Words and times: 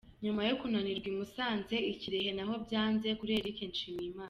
Nyuma 0.23 0.41
yo 0.49 0.53
kunanirirwa 0.59 1.07
i 1.11 1.15
Musanze, 1.19 1.75
i 1.91 1.93
Kirehe 1.99 2.31
naho 2.37 2.53
byanze 2.65 3.07
kuri 3.19 3.31
Eric 3.39 3.57
Nshimiyimana. 3.71 4.19